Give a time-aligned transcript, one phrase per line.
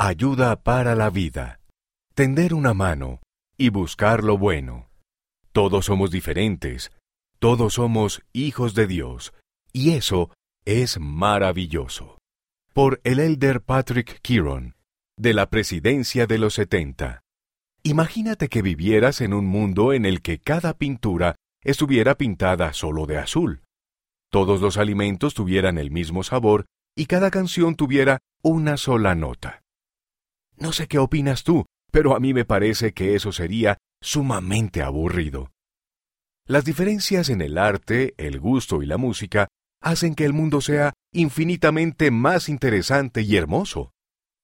[0.00, 1.60] ayuda para la vida,
[2.14, 3.20] tender una mano
[3.56, 4.90] y buscar lo bueno.
[5.50, 6.92] Todos somos diferentes,
[7.40, 9.34] todos somos hijos de Dios,
[9.72, 10.30] y eso
[10.64, 12.18] es maravilloso.
[12.72, 14.76] Por el elder Patrick Kiron,
[15.16, 17.20] de la presidencia de los 70.
[17.82, 21.34] Imagínate que vivieras en un mundo en el que cada pintura
[21.64, 23.62] estuviera pintada solo de azul.
[24.30, 29.62] Todos los alimentos tuvieran el mismo sabor y cada canción tuviera una sola nota.
[30.60, 35.50] No sé qué opinas tú, pero a mí me parece que eso sería sumamente aburrido.
[36.46, 39.48] Las diferencias en el arte, el gusto y la música
[39.80, 43.92] hacen que el mundo sea infinitamente más interesante y hermoso.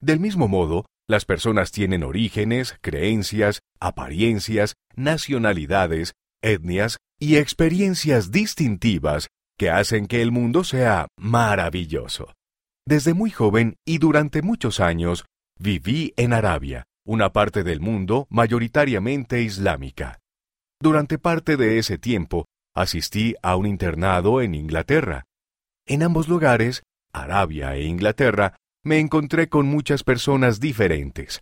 [0.00, 9.28] Del mismo modo, las personas tienen orígenes, creencias, apariencias, nacionalidades, etnias y experiencias distintivas
[9.58, 12.32] que hacen que el mundo sea maravilloso.
[12.86, 15.24] Desde muy joven y durante muchos años
[15.58, 20.20] viví en Arabia, una parte del mundo mayoritariamente islámica.
[20.80, 25.24] Durante parte de ese tiempo asistí a un internado en Inglaterra.
[25.86, 31.40] En ambos lugares, Arabia e Inglaterra, me encontré con muchas personas diferentes.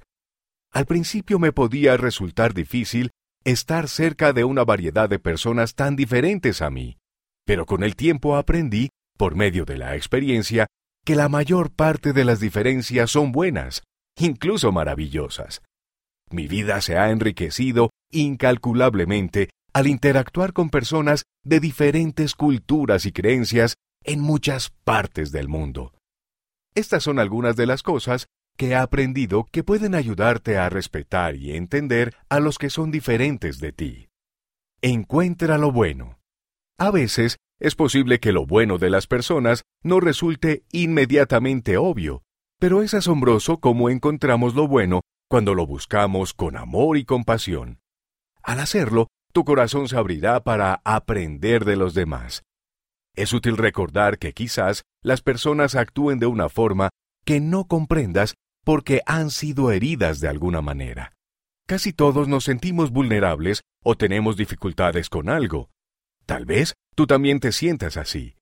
[0.72, 3.10] Al principio me podía resultar difícil
[3.44, 6.98] estar cerca de una variedad de personas tan diferentes a mí,
[7.44, 10.66] pero con el tiempo aprendí, por medio de la experiencia,
[11.04, 13.82] que la mayor parte de las diferencias son buenas,
[14.18, 15.62] incluso maravillosas.
[16.30, 23.76] Mi vida se ha enriquecido incalculablemente al interactuar con personas de diferentes culturas y creencias
[24.04, 25.94] en muchas partes del mundo.
[26.74, 31.56] Estas son algunas de las cosas que he aprendido que pueden ayudarte a respetar y
[31.56, 34.08] entender a los que son diferentes de ti.
[34.82, 36.18] Encuentra lo bueno.
[36.78, 42.22] A veces es posible que lo bueno de las personas no resulte inmediatamente obvio,
[42.62, 47.80] pero es asombroso cómo encontramos lo bueno cuando lo buscamos con amor y compasión.
[48.40, 52.44] Al hacerlo, tu corazón se abrirá para aprender de los demás.
[53.16, 56.90] Es útil recordar que quizás las personas actúen de una forma
[57.24, 61.14] que no comprendas porque han sido heridas de alguna manera.
[61.66, 65.68] Casi todos nos sentimos vulnerables o tenemos dificultades con algo.
[66.26, 68.36] Tal vez tú también te sientas así.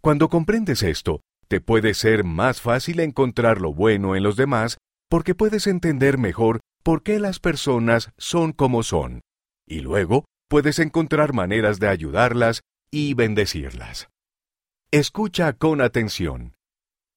[0.00, 5.34] Cuando comprendes esto, te puede ser más fácil encontrar lo bueno en los demás porque
[5.34, 9.20] puedes entender mejor por qué las personas son como son
[9.66, 14.08] y luego puedes encontrar maneras de ayudarlas y bendecirlas.
[14.90, 16.54] Escucha con atención.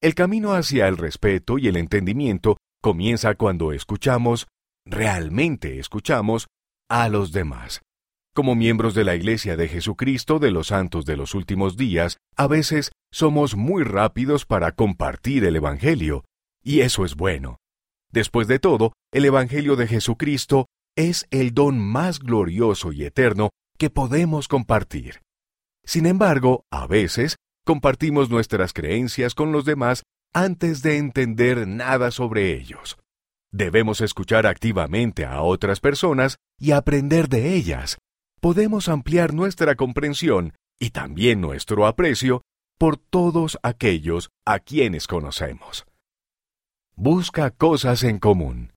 [0.02, 4.48] El camino hacia el respeto y el entendimiento comienza cuando escuchamos,
[4.86, 6.48] realmente escuchamos,
[6.90, 7.82] a los demás.
[8.34, 12.48] Como miembros de la Iglesia de Jesucristo de los Santos de los Últimos Días, a
[12.48, 16.26] veces somos muy rápidos para compartir el Evangelio,
[16.64, 17.58] y eso es bueno.
[18.12, 23.90] Después de todo, el Evangelio de Jesucristo es el don más glorioso y eterno que
[23.90, 25.22] podemos compartir.
[25.86, 30.04] Sin embargo, a veces compartimos nuestras creencias con los demás
[30.34, 32.98] antes de entender nada sobre ellos.
[33.52, 37.98] Debemos escuchar activamente a otras personas y aprender de ellas.
[38.40, 42.42] Podemos ampliar nuestra comprensión y también nuestro aprecio
[42.80, 45.86] por todos aquellos a quienes conocemos.
[46.96, 48.72] Busca cosas en común.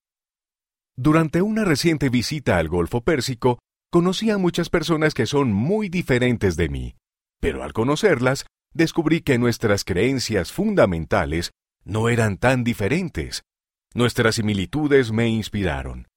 [0.96, 3.60] Durante una reciente visita al Golfo Pérsico,
[3.90, 6.96] conocí a muchas personas que son muy diferentes de mí,
[7.40, 11.52] pero al conocerlas, descubrí que nuestras creencias fundamentales
[11.84, 13.44] no eran tan diferentes.
[13.94, 16.08] Nuestras similitudes me inspiraron.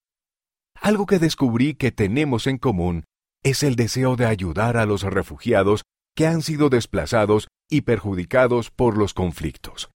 [0.81, 3.05] Algo que descubrí que tenemos en común
[3.43, 5.83] es el deseo de ayudar a los refugiados
[6.15, 9.89] que han sido desplazados y perjudicados por los conflictos.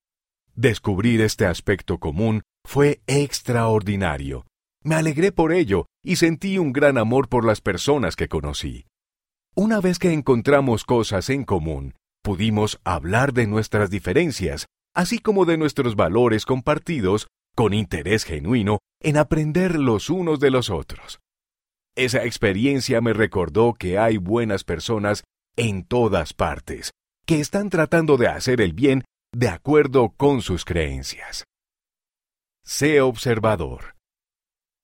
[0.54, 4.44] Descubrir este aspecto común fue extraordinario
[4.82, 8.86] me alegré por ello y sentí un gran amor por las personas que conocí.
[9.54, 15.58] Una vez que encontramos cosas en común, pudimos hablar de nuestras diferencias, así como de
[15.58, 21.20] nuestros valores compartidos, con interés genuino en aprender los unos de los otros.
[21.94, 25.24] Esa experiencia me recordó que hay buenas personas
[25.60, 26.90] en todas partes,
[27.26, 31.44] que están tratando de hacer el bien de acuerdo con sus creencias.
[32.64, 33.94] Sé observador.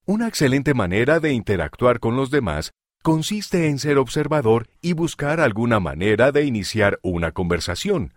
[0.05, 5.81] Una excelente manera de interactuar con los demás consiste en ser observador y buscar alguna
[5.81, 8.13] manera de iniciar una conversación.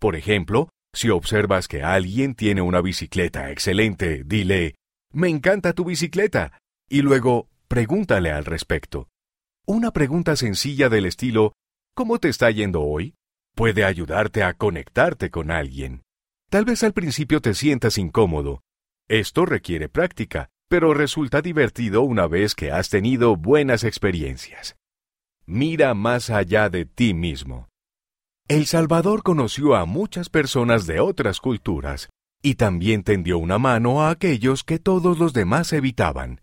[0.00, 4.74] Por ejemplo, si observas que alguien tiene una bicicleta excelente, dile,
[5.12, 6.58] me encanta tu bicicleta,
[6.88, 9.08] y luego pregúntale al respecto.
[9.66, 11.52] Una pregunta sencilla del estilo,
[11.94, 13.14] ¿cómo te está yendo hoy?
[13.54, 16.02] puede ayudarte a conectarte con alguien.
[16.48, 18.62] Tal vez al principio te sientas incómodo,
[19.08, 24.76] Esto requiere práctica, pero resulta divertido una vez que has tenido buenas experiencias.
[25.44, 27.68] Mira más allá de ti mismo.
[28.48, 32.08] El Salvador conoció a muchas personas de otras culturas
[32.42, 36.40] y también tendió una mano a aquellos que todos los demás evitaban.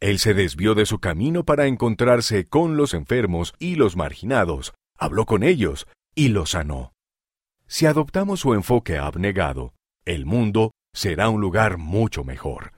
[0.00, 5.24] Él se desvió de su camino para encontrarse con los enfermos y los marginados, habló
[5.24, 6.92] con ellos y los sanó.
[7.66, 9.74] Si adoptamos su enfoque abnegado,
[10.04, 12.72] el mundo será un lugar mucho mejor.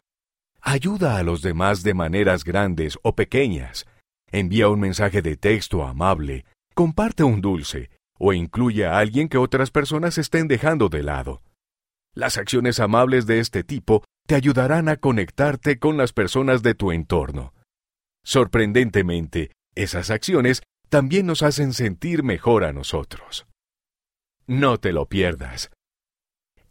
[0.61, 3.87] Ayuda a los demás de maneras grandes o pequeñas.
[4.31, 6.45] Envía un mensaje de texto amable,
[6.75, 11.43] comparte un dulce o incluye a alguien que otras personas estén dejando de lado.
[12.15, 16.93] Las acciones amables de este tipo te ayudarán a conectarte con las personas de tu
[16.93, 17.55] entorno.
[18.23, 23.47] Sorprendentemente, esas acciones también nos hacen sentir mejor a nosotros.
[24.47, 25.71] No te lo pierdas.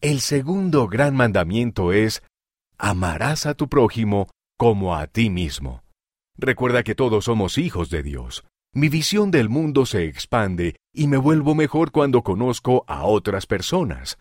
[0.02, 2.22] El segundo gran mandamiento es,
[2.78, 5.84] amarás a tu prójimo como a ti mismo.
[6.38, 8.46] Recuerda que todos somos hijos de Dios.
[8.74, 14.20] Mi visión del mundo se expande y me vuelvo mejor cuando conozco a otras personas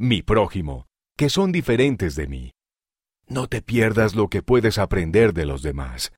[0.00, 2.52] mi prójimo, que son diferentes de mí.
[3.28, 6.10] No te pierdas lo que puedes aprender de los demás.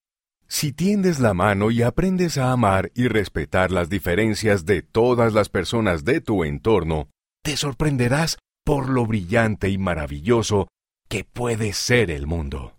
[0.54, 5.48] Si tiendes la mano y aprendes a amar y respetar las diferencias de todas las
[5.48, 7.08] personas de tu entorno,
[7.42, 10.68] te sorprenderás por lo brillante y maravilloso
[11.08, 12.74] que puede ser el mundo.